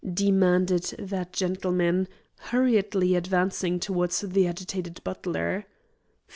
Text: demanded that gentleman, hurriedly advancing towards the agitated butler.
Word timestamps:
demanded 0.15 0.81
that 0.97 1.31
gentleman, 1.31 2.07
hurriedly 2.39 3.13
advancing 3.13 3.79
towards 3.79 4.21
the 4.21 4.47
agitated 4.47 4.99
butler. 5.03 5.67